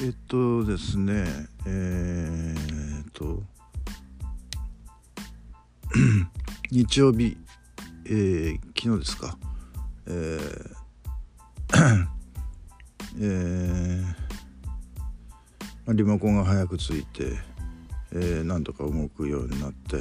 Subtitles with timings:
[0.00, 1.24] えっとですね
[1.66, 3.42] えー、っと
[6.70, 7.36] 日曜日、
[8.04, 9.36] えー、昨日ですか。
[10.06, 10.78] えー
[13.20, 17.32] えー、リモコンが早くついて、
[18.12, 19.98] えー、なんとか動くようになって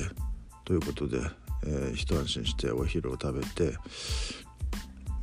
[0.66, 1.20] ということで、
[1.66, 3.78] えー、一安心してお昼を食べて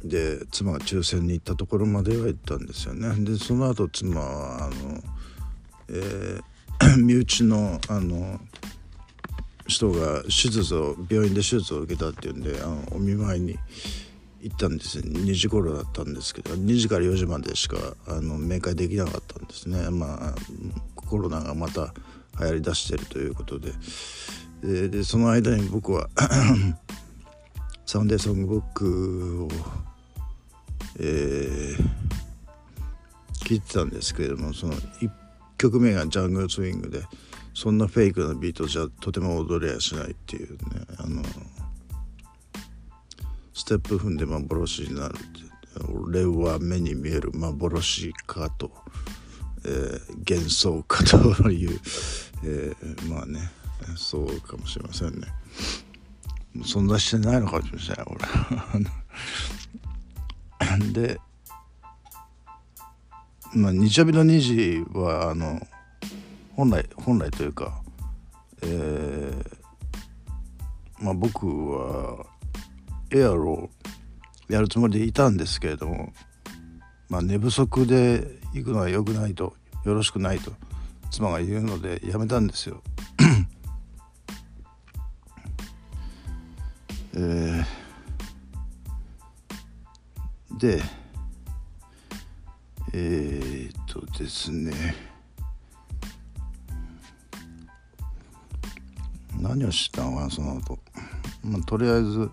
[0.05, 3.15] で妻が抽選に行ったところまでは行ったんですよね。
[3.25, 4.54] でその後妻、
[5.95, 8.41] えー、身内のあの
[9.67, 13.59] 人が手術を病院で手術を受けたっていうんであのお見舞いに
[14.43, 19.89] 行ったんです2時頃だったんですけど2時から4時までしかあの面会できなかったんですね。
[19.91, 20.35] まあ
[20.95, 21.95] コロナがまた
[22.41, 23.73] 流行りだしてるということで。
[24.63, 26.09] でその間に僕は
[27.85, 29.49] サンデーソングブックを
[30.99, 31.85] えー、
[33.45, 35.11] 聞いてたんですけれどもその1
[35.65, 37.03] 曲目がジャングルスイングで
[37.55, 40.59] そんなフェイクなビートじゃとても踊れやしないっていうね
[40.99, 41.23] あの
[43.55, 45.25] ステップ踏んで幻になるって
[45.91, 48.71] 俺は目に見える幻かと、
[49.65, 51.81] えー、幻想かという、
[52.45, 53.51] えー、まあね
[53.97, 55.27] そうかもしれませんね。
[56.59, 58.07] 存在してないのかもしれない
[60.79, 60.93] 俺。
[60.93, 61.21] で
[63.55, 65.61] まあ日曜日の2時はあの
[66.57, 67.81] 本来本来というか、
[68.63, 69.45] えー、
[71.05, 72.27] まあ僕は
[73.13, 73.71] エアロを
[74.49, 76.13] やるつもりでいたんですけれども、
[77.09, 80.53] まあ、寝不足で行くのは良くないとよろしくないと
[81.11, 82.83] 妻が言うのでやめたんですよ。
[87.17, 87.85] えー
[90.59, 90.81] で
[92.97, 94.73] えー、っとですね。
[99.41, 100.79] 何をしたのかなその後、
[101.43, 102.31] まあ、とりあえず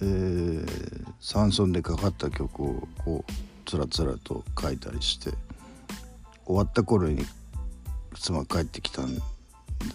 [0.00, 3.32] えー、サンソンでかかった曲をこう
[3.64, 5.32] つらつらと書いたりして
[6.44, 7.24] 終わった頃に
[8.14, 9.20] 妻帰ってきたんで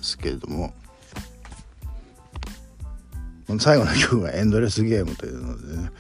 [0.01, 0.73] すけれども
[3.59, 5.91] 最後の曲が「エンドレスゲーム」というのでね、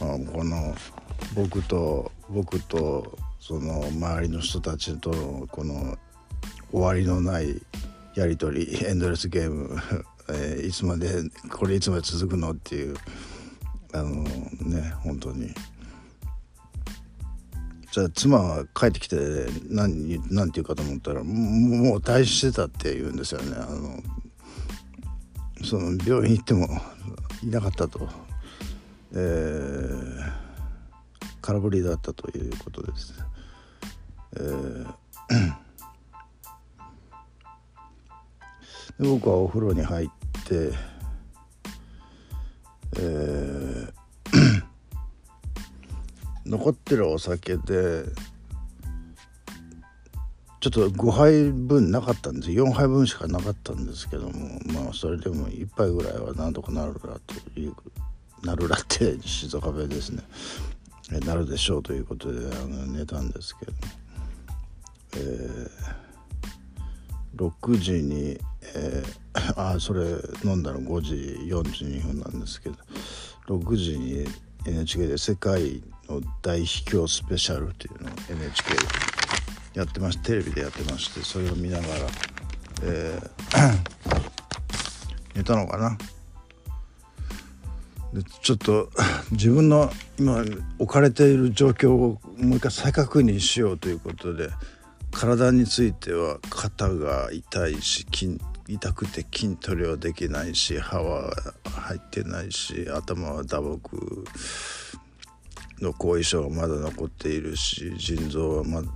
[0.00, 0.74] まあ、この
[1.34, 5.98] 僕と僕とその周りの人たちとのこの
[6.70, 7.60] 終わりのない
[8.14, 9.76] やり取りエンドレスゲーム、
[10.30, 12.96] えー、いつまでこれいつまで続くのっていう
[13.92, 15.52] あのね本当に。
[17.92, 19.16] じゃあ妻は帰ってきて
[19.68, 24.02] 何何て言うかと思ったらもう退院してたって言うんですよねあの
[25.64, 26.68] その病院行っても
[27.44, 28.08] いなかったと、
[29.12, 30.43] えー、
[31.44, 33.12] 空振りだったということです。
[34.36, 34.86] えー、
[38.98, 40.08] で僕はお風呂に入っ
[40.44, 40.72] て、
[42.96, 43.92] えー、
[46.46, 48.06] 残ってるお酒で
[50.60, 57.74] ちょっと5杯分なかったんです4杯分しかなかったんですけどもまあそれでも1杯ぐらいはなんとかなるらという
[58.42, 60.22] なるらって静岡弁ですね
[61.10, 63.72] なるでしょうということであの寝たんですけど、
[65.16, 68.38] えー、6時に、
[68.74, 70.06] えー、あそれ
[70.44, 71.14] 飲んだの5時
[71.50, 72.76] 42分なんですけど。
[73.46, 74.26] 6時に
[74.66, 78.74] NHK で「世界の大秘境スペシャル」というのを NHK
[79.74, 81.94] やってましてテレビでやってましてそれを見ながら、
[82.82, 83.84] えー、
[85.36, 85.98] 寝たのかな。
[88.14, 88.88] でちょっと
[89.34, 90.44] 自分の今
[90.78, 94.48] 置かれている状況をもう一回再確認しようということで
[95.10, 101.30] 体については肩が痛いし筋痛くて筋トレはできないし歯は
[101.64, 103.78] 入ってないし頭は打撲
[105.80, 108.88] の後遺症がまだ残っているし腎臓はま治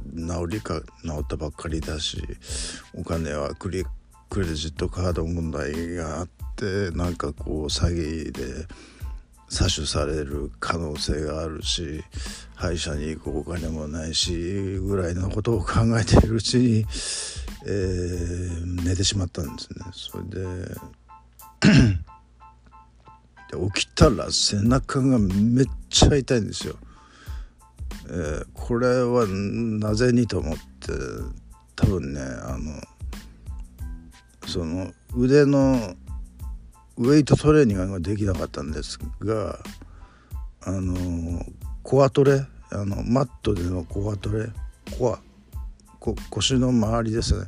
[0.49, 2.23] りか治ったばっかりだし
[2.95, 3.85] お金はクレ
[4.31, 8.67] クレジットカード問題があってなんかこう詐欺で
[9.49, 12.05] 詐取される可能性があるし
[12.55, 14.33] 歯医者に行くお金もないし
[14.81, 16.87] ぐらいのことを考えているうちに、
[17.67, 19.85] えー、寝てしまったんですね。
[19.93, 20.45] それで
[23.51, 26.77] で起きたら背中がめっちゃ痛いんですよ。
[28.11, 30.59] えー、これはなぜにと思って
[31.77, 32.81] 多分ねあの
[34.47, 35.95] その腕の
[36.99, 39.59] ウェイトトレーニングができなかったんですが
[40.63, 41.45] あの
[41.85, 44.49] コアトレあのマットでのコアトレ
[44.99, 45.21] こは
[46.01, 47.47] こ腰の周りですね。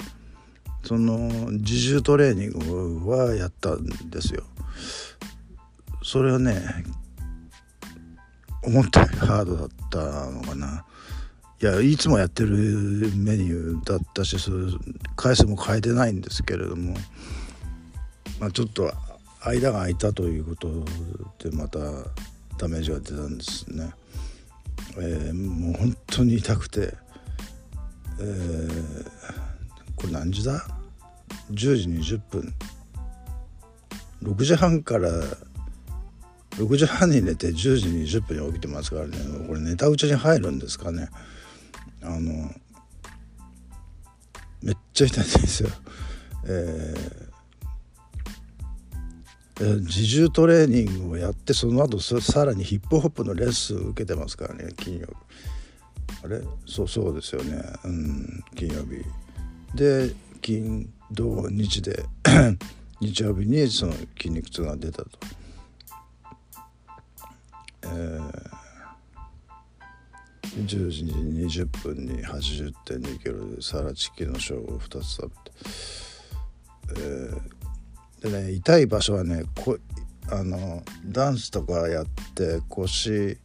[0.82, 4.44] その自重トレーニングはやったんですよ。
[6.02, 6.56] それはね
[8.64, 10.84] 思ったよりハードだったのかな。
[11.60, 12.56] いやいつもやってる
[13.16, 14.52] メニューだったしそ
[15.16, 16.94] 回数も変えてないんですけれども、
[18.38, 18.90] まあ、ちょっと
[19.42, 20.68] 間が空いたということ
[21.38, 21.78] でまた
[22.58, 23.90] ダメージが出たんですね。
[24.98, 26.94] えー、もう本当に痛くて、
[28.18, 29.04] えー、
[29.96, 30.66] これ何時だ
[31.50, 32.54] ?10 時20分
[34.22, 35.10] 6時半から
[36.56, 39.16] 6時半に寝て10時20分に起きてますからね
[39.46, 41.08] これ寝たうちに入るんですかね
[42.02, 42.50] あの
[44.62, 45.70] めっちゃ痛いんですよ。
[46.44, 47.29] えー、
[49.60, 55.12] 自重トレーニングをやってその後さらにヒップホップのレッスン受けてますからね金曜日。
[56.24, 56.40] あれ？
[56.66, 57.62] そうそうですよね。
[57.84, 58.44] うん。
[58.56, 59.04] 金曜日。
[59.76, 62.04] で金土日で
[63.00, 65.10] 日曜日にその筋肉痛が出たと。
[67.82, 68.60] えー
[70.50, 77.40] 10時20分に80.2キロでサラチキのショーを2つ食べて、えー、
[78.20, 79.78] でね痛い場所はねこ
[80.30, 83.38] あのダンスとかやって腰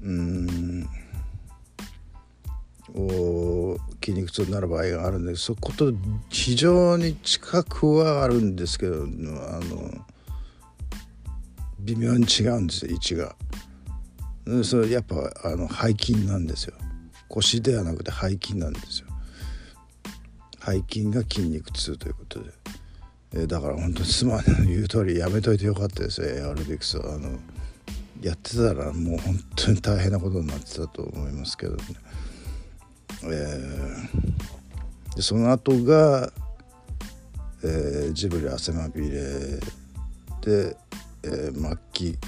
[0.00, 0.88] うん
[2.94, 5.92] を筋肉痛になる場合があるんでそこと
[6.28, 9.92] 非常に近くはあるんですけどあの
[11.80, 13.36] 微妙に違うんですよ位置が。
[14.64, 16.74] それやっぱあの背筋なんですよ。
[17.28, 19.06] 腰ではなくて背筋なんですよ。
[20.64, 22.50] 背筋が筋肉痛ということで、
[23.34, 26.28] え、だから本当に妻の言う通りやめといてよかったですよ。
[26.28, 27.38] エアロビクスはあの
[28.22, 31.82] やってたらもう本当に大変なことになってたと思いますけどね、
[33.24, 36.30] えー、でその後が、
[37.64, 39.20] えー、ジブリ汗まみれ
[40.42, 40.76] で、
[41.22, 42.18] えー、末期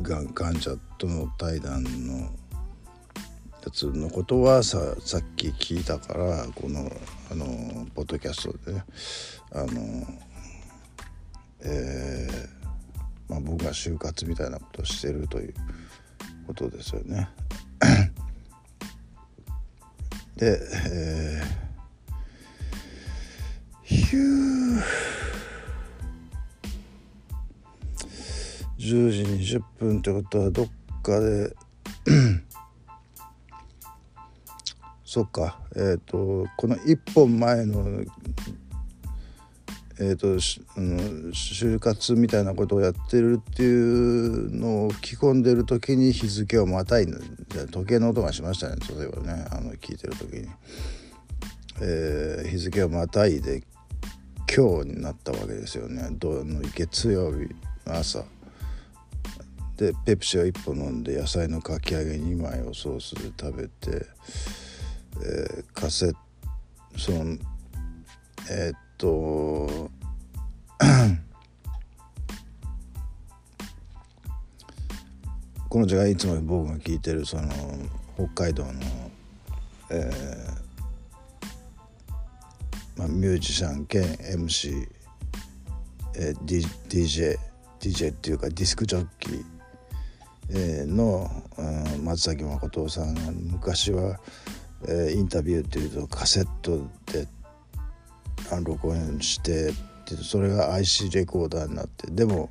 [0.00, 2.30] がん患者との対談の
[3.64, 6.90] やつのことはささっき聞いたからこの
[7.30, 8.84] あのポッドキャストでね
[9.52, 10.06] あの
[11.64, 15.54] えー、まあ、僕が就活みたいなことをしてるという
[16.46, 17.28] ことですよね。
[20.36, 20.58] で、
[20.90, 24.82] えー、ヒュー
[28.78, 30.68] 10時20分ってことはどっ
[31.02, 31.54] かで
[35.12, 35.58] そっか。
[35.76, 37.84] えっ、ー、とこの1本前の
[40.00, 47.06] えーと、就活みたいなことをやってるっていうのを吹き込んでる時に日付をまたい
[47.70, 50.48] 時計の音がしましたね例えばねあの聞いてる時に、
[51.82, 53.62] えー、日付をまたいで
[54.48, 56.08] 今日になったわけですよね。
[56.12, 57.54] どの月曜日
[57.86, 58.24] の朝。
[59.76, 64.06] でペプシを1本飲んで野菜のかき揚げ2枚をソースで食べて、
[65.20, 66.12] えー、カセ
[66.96, 67.36] その
[68.50, 69.90] えー、っと
[75.68, 77.48] この時間いつも僕が聞いてるその
[78.16, 78.72] 北海道の、
[79.90, 80.62] えー
[82.98, 84.88] まあ、ミュージシャン兼 MC、
[86.16, 87.38] えー、D DJ
[87.80, 91.62] DJ っていうかディスクジョッキーのう
[91.98, 94.18] ん松崎誠さんが昔は、
[94.88, 96.78] えインタビューっていうとカセット
[97.12, 97.26] で
[98.64, 99.72] 録音してっ
[100.04, 102.50] てそれが IC レコーダーになってでも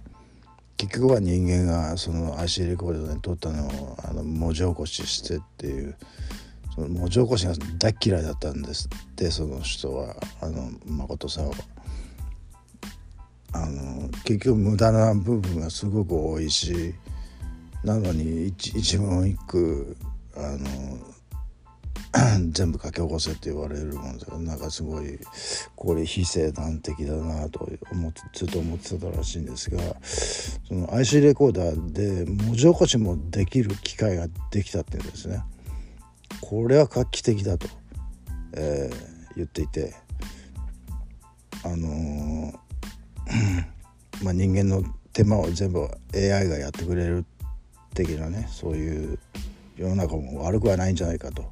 [0.77, 5.95] 結局は人間がその IC レコーダーに撮ったのをあの文字起こししてっていう
[6.73, 11.55] その文字起こしが大嫌いだったんですってその人はあの誠さんは。
[13.53, 16.95] あの結局無駄な部分がすごく多いし
[17.83, 19.97] なのに一一文一句
[20.37, 20.97] あの
[22.51, 25.17] 全部書き起こせって言われるもんですなんかすごい
[25.75, 35.43] これ非正断的だなと思ってずっと思ってたらしいんですがその IC レコーダーで文字起こしもできる機会ができたっていうんですね。
[36.41, 37.67] これは画期的だと、
[38.53, 39.93] えー、言っていて
[41.63, 42.53] あのー、
[44.23, 47.25] まあ人間の手間を全部 AI がやってくれる
[47.93, 49.19] 的なねそういう
[49.77, 51.51] 世の中も悪くはないんじゃないかと、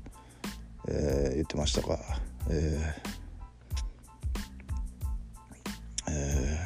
[0.91, 1.99] えー、言ってましたが、
[2.49, 6.59] えーえ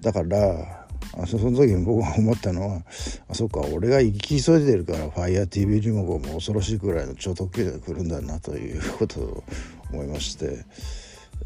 [0.00, 0.84] ー、だから
[1.16, 2.82] あその時に僕が思ったのは
[3.28, 9.44] あそっか俺が生き急いでるから FireTV リモコンも恐ろしいくらいの超特急が来るんだなということを
[9.92, 10.64] 思いまして、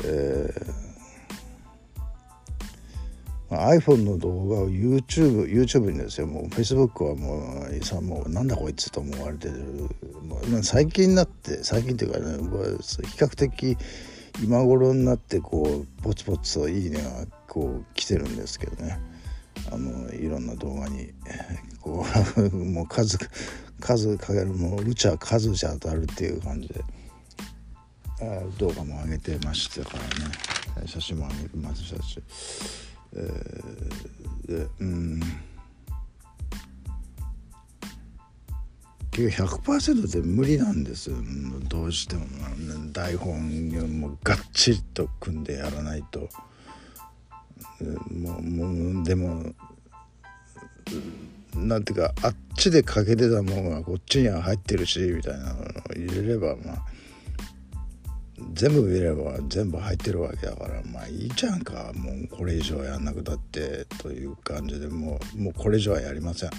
[0.04, 0.87] えー、
[3.50, 6.26] iPhone の動画を YouTube, YouTube にですよ。
[6.26, 9.88] もう Facebook はもうさもうなんだこいつと思われてる。
[10.62, 13.76] 最近になって最近っていうかね比較的
[14.42, 19.00] 今頃になってこうポツポツと「いいね」がこう来てるんですけどね。
[19.72, 21.12] あのいろんな動画に
[21.80, 22.04] こ
[22.36, 23.18] う もう数
[23.80, 26.84] 数かけるもううちは数じゃ当たるっていう感じで。
[28.58, 30.02] 動画も上げてましたから
[30.82, 30.86] ね。
[30.86, 32.20] 写真も上げてましたし、
[33.14, 35.20] えー、でうん。
[39.10, 40.84] 結局100%で無理なん。
[40.84, 41.10] です
[41.68, 42.24] どうしても
[42.92, 43.68] 台本
[44.00, 45.44] もうがっちりと組ん。
[45.44, 46.28] でやらないと
[48.10, 49.52] もうもうでも
[51.54, 51.84] なん。
[51.84, 53.70] ていうかあっちでかけてたもん。
[53.70, 55.64] がこっちには入ってるしみたいなのを
[55.96, 56.86] 入れればまあ
[58.54, 61.92] 全部見れば全部入ってるわけだからまあいいじゃんか。
[61.94, 66.50] もうこれ以上やんなくたってという感じでもうもうこれ以上はやりません。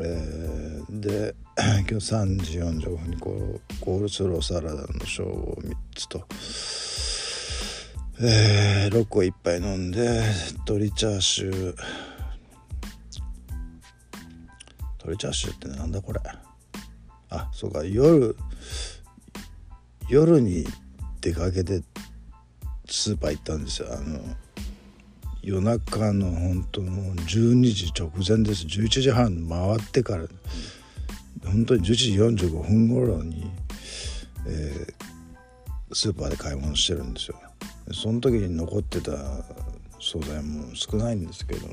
[0.00, 6.26] えー、で 今日3時45分にこうコールスローサラダのショーを3つと、
[8.20, 10.22] えー、6個1杯飲んで
[10.66, 11.76] 鶏チャーシュー。
[15.06, 16.20] 鶏チャーシューってなんだこれ？
[17.30, 18.36] あそうか夜
[20.08, 20.66] 夜に
[21.20, 21.82] 出かけて
[22.86, 23.88] スーパー行ったんですよ。
[23.90, 24.20] あの
[25.42, 28.66] 夜中の本当もう12時直前です。
[28.66, 30.24] 11時半回ってから。
[31.44, 33.50] 本当に11時45分頃に、
[34.46, 37.36] えー、スーパーで買い物してるんですよ。
[37.92, 39.12] その時に残ってた
[40.00, 41.66] 素材も少ないんですけど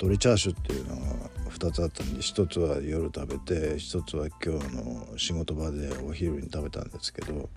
[0.00, 1.02] 鶏チャーシューっていうのが
[1.50, 7.50] 2つあったんで1つは夜食べて1つは今日の仕事場でお昼に食べたんですけど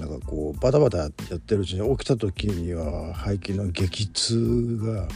[0.00, 5.08] なんかこうバタバタやってるうちに起きた時には背筋の激痛が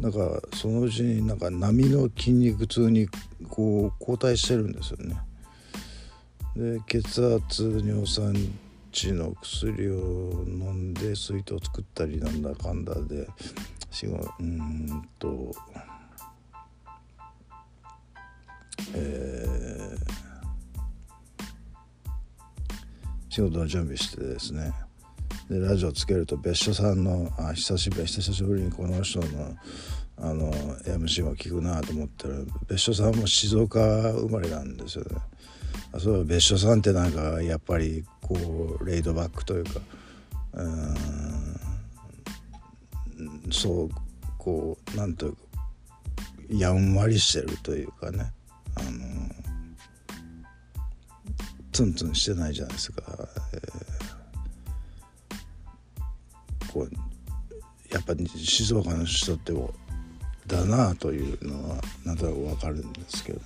[0.00, 3.08] なんかそのうちになんか波の筋肉痛に
[3.48, 5.18] こう後退してるんですよね。
[6.56, 8.34] で血圧尿酸
[8.92, 13.28] 値の薬を飲んで水筒作ったりなんだかんだで
[14.38, 15.52] うんと
[18.94, 19.68] えー
[23.38, 24.72] 仕事の準備してですね。
[25.48, 29.54] でラジオつけると別所さんのあ久しぶり久しぶりにこの人の
[30.20, 32.34] あの MC も聞くなと思ったら
[32.66, 33.78] 別所さんも静岡
[34.12, 35.16] 生まれなんですよね。
[35.92, 38.34] あそう別所さんってなんかやっぱりこ
[38.80, 39.80] うレイドバックというか
[40.54, 41.47] うん。
[43.50, 43.88] そう
[44.36, 48.32] こうなんというやんわりしてるというかね。
[48.74, 48.90] あの
[51.72, 53.02] ツンツンしてないじゃないですか、
[53.52, 56.90] えー、こう
[57.92, 59.52] やっぱり静岡の人って
[60.46, 63.40] だなあというのはなんとなく分かるんですけど。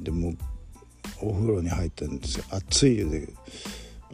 [0.00, 0.32] でも
[1.20, 2.44] お風呂に入ったんですよ。
[2.50, 3.28] 熱い湯で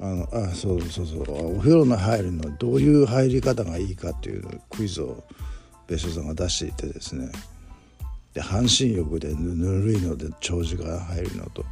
[0.01, 1.57] あのあそうそうそう。
[1.57, 5.25] お風呂の入るのはどういう入り方がいいかっていうクイズを
[5.87, 7.31] 別所さんが出していてですね。
[8.33, 11.65] で半身浴でぬるいので長時間入るのと。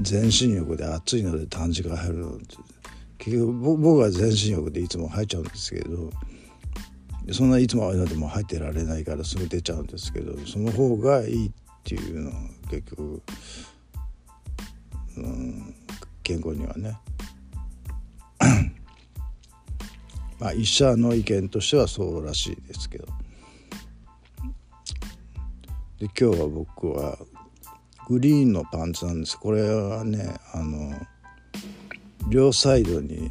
[0.00, 2.56] 全身浴で熱いので短時間入るのって。
[3.22, 6.10] 結局僕は全身浴でいつも入っちゃうんですけど
[7.30, 11.50] そんないつもあれでも入ってられないからすぐ出ちゃうんですけどその方がいいっ
[11.84, 12.36] ていうのは
[12.68, 13.22] 結局、
[15.18, 15.74] うん、
[16.24, 16.98] 健康にはね。
[20.42, 23.06] まあ医者の意見としてはそうらしいですけど。
[26.00, 27.16] で今日は僕は
[28.08, 30.92] グリーンのパンツなんですこれはねあの
[32.28, 33.30] 両サイドに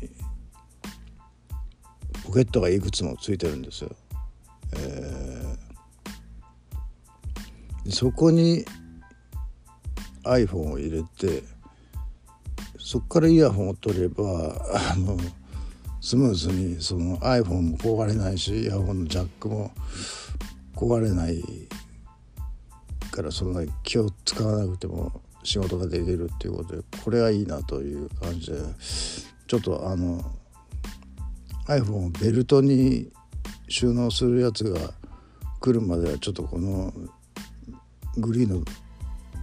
[2.24, 3.89] ポケットがいくつもついてるんですよ。
[4.77, 8.63] えー、そこに
[10.24, 11.44] iPhone を入れて
[12.80, 14.24] そこからイヤホンを取れば
[14.94, 15.18] あの
[16.01, 19.72] スムーズにその iPhone も壊れないしイヤホンのジャックも
[20.75, 21.41] 壊れない
[23.12, 28.58] からそんなに気を使わなくても仕事ができるっていうことでこれはいいなという感じで
[29.48, 30.24] ちょっとあの
[31.67, 33.12] iPhone をベルトに
[33.70, 34.79] 収納するやつが
[35.60, 36.91] 来るまではちょっとこの
[38.17, 38.65] グリーンの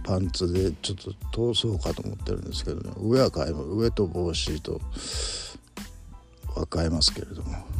[0.03, 0.97] パンツでちょっ
[1.31, 2.91] と通そうかと思ってるんですけどね。
[2.97, 4.81] 上は買えば上と帽子と
[6.55, 7.79] は買えますけれども。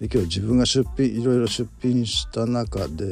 [0.00, 3.06] で今日自分が出品いろいろ出品した中で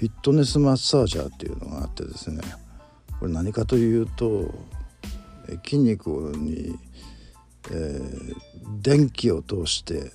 [0.00, 2.40] フィットネスマッサージャーっていうのがあってですね。
[3.20, 4.52] これ何かというと
[5.64, 6.76] 筋肉に、
[7.70, 8.34] えー、
[8.82, 10.12] 電気を通して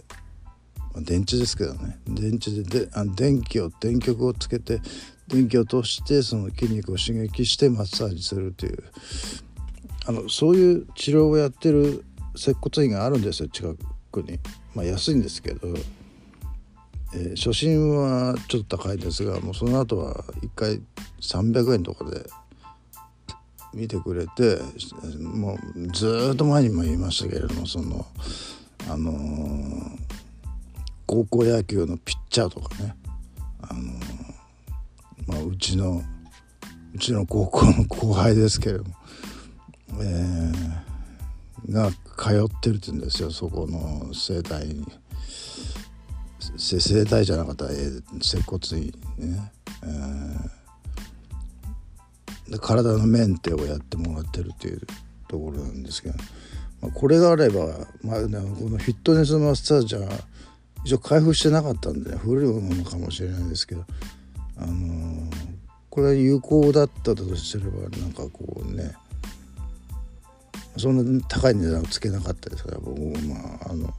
[0.98, 2.00] 電池ですけどね。
[2.08, 4.82] 電池でであ電気を電極をつけて
[5.28, 8.84] 電気を通してその筋肉を刺激してマッサージするという。
[10.08, 13.74] あのそういう治療をやってる接骨院があるんですよ近
[14.12, 14.40] くに。
[14.74, 15.68] まあ安いんですけど。
[17.14, 20.82] えー、初診はちょっと高いですがもうその後は1回
[21.22, 22.26] 300円とかで
[23.74, 24.60] 見てくれて
[25.22, 28.06] もうずっと前にも言いましたけれどもその
[28.90, 30.00] あのー、
[31.06, 32.96] 高校野球のピッチャーとかね。
[33.62, 33.94] あのー、
[35.26, 36.04] まあ、うちの
[36.94, 38.92] うちの高校の後輩ですけれども、
[40.00, 44.86] えー、が通ってるって言うんですよそこの整体に。
[46.58, 49.52] 生体じゃなかったら、えー、接骨院ね、
[49.84, 54.82] えー、で体のメンテをやってもらってるっていう
[55.28, 56.16] ところなんですけど、
[56.82, 57.66] まあ、これがあれば、
[58.04, 60.10] まあね、このフィットネスマッサージは
[60.86, 63.84] 一応開封してなかったんで、ね、古いものかもしれないですけど、
[64.58, 65.32] あのー、
[65.90, 68.94] これは有効だったとすればなんかこうね
[70.78, 73.94] そんな高い値段をつけなかったですから僕もまああの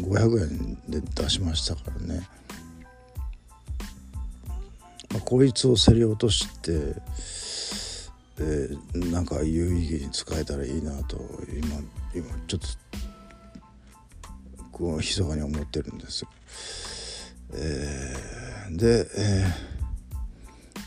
[0.00, 2.28] 500円で出しましたからね、
[5.10, 7.00] まあ、こいつを競り落として
[8.40, 11.16] えー、なんか有意義に使えたらいいなと
[11.52, 11.80] 今
[12.14, 12.66] 今ちょっと
[14.70, 16.28] こう密かに思ってるんですよ。
[17.54, 19.46] えー、で、え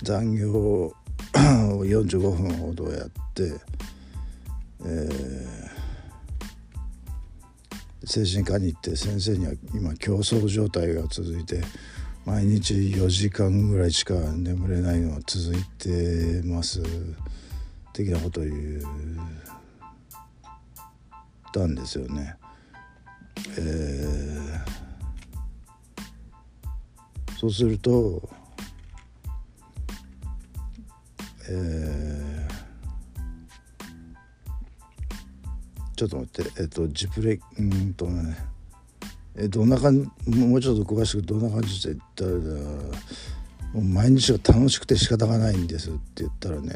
[0.02, 0.94] ー、残業を
[1.34, 3.52] 45分ほどやって、
[4.86, 5.72] えー
[8.04, 11.62] 精神科に行って先生には今競争状態が続いて
[12.26, 16.82] 毎日4時間ぐらいしか眠れないのは続いてます
[17.94, 18.82] 的なことを言っ
[21.54, 22.36] たんですよね。
[23.58, 28.30] えー、そうすると、
[31.50, 32.41] えー
[36.02, 38.36] ちょっと待ってえっとジプレうんとね
[39.36, 42.26] えどんな感じもうちょっと詳しくどんな感じで言った
[43.78, 46.74] ら毎日が楽しくて仕方がないんですって言ったらね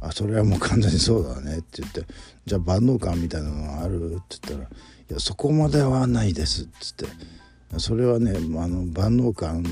[0.00, 2.04] あそれはもう完全にそうだねって言って
[2.46, 4.70] じゃあ万能感みたいなのがあるって言ったら
[5.10, 7.06] 「いやそこまではないです」っつって
[7.78, 9.64] それはねあの万能感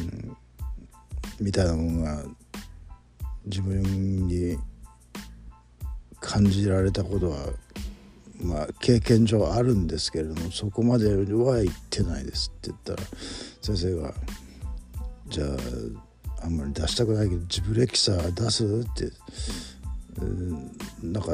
[1.38, 2.24] みたいなものが
[3.44, 4.58] 自分に
[6.18, 7.38] 感じられたことは
[8.40, 13.08] まあ、経験上あるんですけれどもそこまでは言ってないですって言ったら
[13.62, 14.14] 先生が
[15.28, 19.10] 「じゃああんまり出したくないけどジブレキサー出す?」って、
[20.20, 21.32] うん、なんか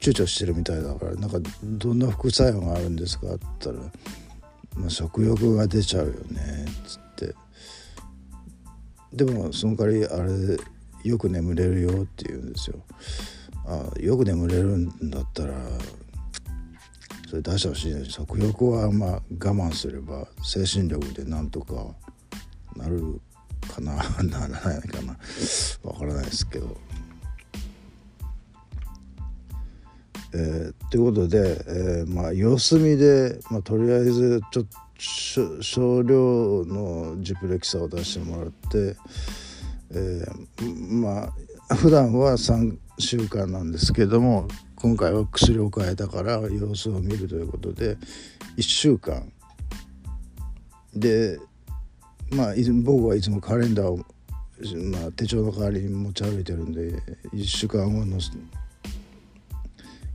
[0.00, 3.92] 躊躇してるみたいだからなんかどんな副作用があるんですかって言ったら
[4.76, 7.34] 「まあ、食欲が出ちゃうよね」っつって
[9.12, 10.58] でもその代わりあれ
[11.04, 12.76] よく眠れるよって言うんですよ。
[13.66, 15.54] あよく眠れるんだったら
[17.30, 21.86] それ出してほしいね食欲はまあ我慢すれば精神力でなんとか
[22.74, 23.20] なる
[23.72, 25.16] かなならないかな
[25.88, 26.76] わからないですけど。
[30.32, 38.96] えー、ということで、えー、まあ様子見で、まあ、とりあえずちょっと少量のジプレキサを出してもらって、
[39.90, 41.32] えー、まあ
[41.76, 47.96] 普段は3週間なんですけども今回は薬を変えたから様子を見るということで
[48.56, 49.32] 1週間。
[50.94, 51.38] で
[52.30, 57.00] まあ僕はいつもカレンダーを、まあ、手帳の代わりに持ち歩いてるんで
[57.32, 58.18] 1週間後の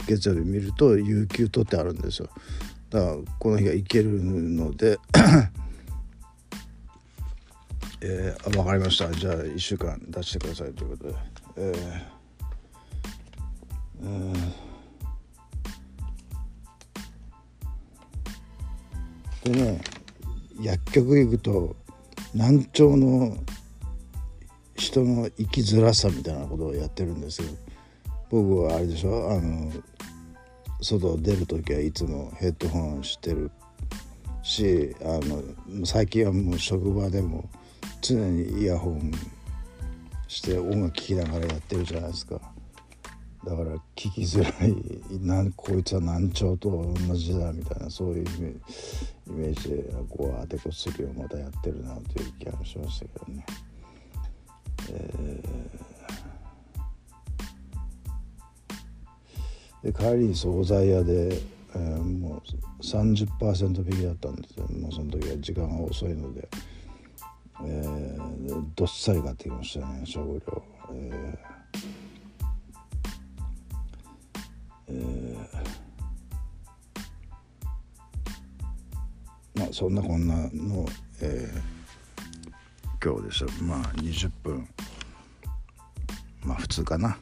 [0.06, 2.30] 月曜日見ると有給取ってあるんですよ。
[2.90, 4.98] だからこの日が行けるので
[8.02, 9.10] えー、分かりました。
[9.12, 11.45] じゃあ1週間出してくださいということで。
[11.58, 12.16] えー
[19.44, 19.82] でね
[20.60, 21.76] 薬局行くと
[22.34, 23.38] 難聴の
[24.76, 27.50] 人の生きづらさみたいなことをやってるんですよ。
[28.30, 29.32] 僕はあれでしょ？
[29.32, 29.72] あの
[30.82, 33.52] 外出る時はいつもヘッドホンしてる
[34.44, 37.48] しあの最近はもう職場でも
[38.02, 39.12] 常にイヤホン
[40.28, 42.40] して音楽聴きながらやってるじゃないですか。
[43.46, 44.76] だから聞きづらい。
[45.22, 49.70] なんこいつは難聴と同じだみたいなそういうイメージ。
[49.70, 53.46] でこう当てこすりをまたやってるなという気がしましたけどね。
[54.90, 61.40] えー、で帰りに惣菜屋で、
[61.76, 64.68] えー、もう30%引きだったんですよ。
[64.70, 66.48] もうその時は時間が遅いので、
[67.64, 68.05] えー、
[68.76, 70.64] どっさり買ってきましたね食料。
[70.92, 71.56] えー
[74.88, 80.86] えー、まあそんなこんなの、
[81.22, 84.68] えー、今日でしょまあ20分。
[86.44, 87.18] まあ普通かな。